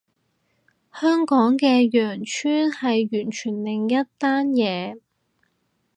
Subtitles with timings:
[0.91, 4.99] 香港嘅羊村係完全另一單嘢